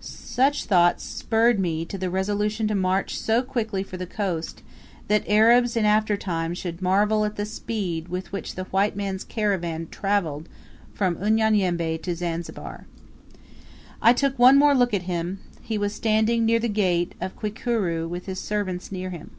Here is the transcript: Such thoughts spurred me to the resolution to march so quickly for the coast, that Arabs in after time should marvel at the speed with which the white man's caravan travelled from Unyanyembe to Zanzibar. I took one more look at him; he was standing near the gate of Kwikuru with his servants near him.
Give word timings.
Such 0.00 0.64
thoughts 0.64 1.04
spurred 1.04 1.60
me 1.60 1.84
to 1.84 1.98
the 1.98 2.08
resolution 2.08 2.66
to 2.66 2.74
march 2.74 3.18
so 3.18 3.42
quickly 3.42 3.82
for 3.82 3.98
the 3.98 4.06
coast, 4.06 4.62
that 5.08 5.22
Arabs 5.28 5.76
in 5.76 5.84
after 5.84 6.16
time 6.16 6.54
should 6.54 6.80
marvel 6.80 7.26
at 7.26 7.36
the 7.36 7.44
speed 7.44 8.08
with 8.08 8.32
which 8.32 8.54
the 8.54 8.64
white 8.64 8.96
man's 8.96 9.22
caravan 9.22 9.88
travelled 9.90 10.48
from 10.94 11.18
Unyanyembe 11.18 11.98
to 12.04 12.16
Zanzibar. 12.16 12.86
I 14.00 14.14
took 14.14 14.38
one 14.38 14.58
more 14.58 14.74
look 14.74 14.94
at 14.94 15.02
him; 15.02 15.40
he 15.60 15.76
was 15.76 15.92
standing 15.94 16.46
near 16.46 16.58
the 16.58 16.68
gate 16.68 17.14
of 17.20 17.36
Kwikuru 17.36 18.08
with 18.08 18.24
his 18.24 18.38
servants 18.40 18.90
near 18.90 19.10
him. 19.10 19.32